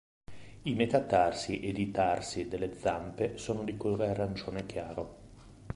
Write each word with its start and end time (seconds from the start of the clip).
I 0.63 0.73
metatarsi 0.73 1.59
ed 1.59 1.77
i 1.77 1.91
tarsi 1.91 2.47
delle 2.47 2.75
zampe 2.75 3.37
sono 3.37 3.63
di 3.63 3.77
colore 3.77 4.09
arancione 4.09 4.65
chiaro. 4.65 5.17